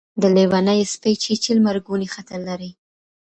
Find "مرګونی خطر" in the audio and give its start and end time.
1.67-2.39